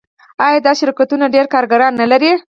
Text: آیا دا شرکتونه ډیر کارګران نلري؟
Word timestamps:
آیا 0.45 0.59
دا 0.65 0.71
شرکتونه 0.79 1.25
ډیر 1.35 1.45
کارګران 1.53 1.93
نلري؟ 2.01 2.31